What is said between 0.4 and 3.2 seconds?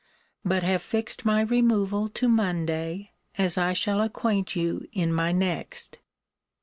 But have fixed my removal to Monday,